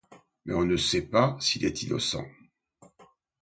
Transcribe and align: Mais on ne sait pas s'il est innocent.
Mais 0.45 0.55
on 0.55 0.65
ne 0.65 0.77
sait 0.77 1.03
pas 1.03 1.37
s'il 1.39 1.63
est 1.63 1.83
innocent. 1.83 2.25